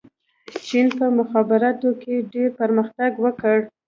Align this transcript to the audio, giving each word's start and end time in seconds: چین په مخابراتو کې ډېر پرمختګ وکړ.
چین 0.67 0.87
په 0.97 1.05
مخابراتو 1.17 1.89
کې 2.01 2.13
ډېر 2.33 2.49
پرمختګ 2.59 3.11
وکړ. 3.23 3.57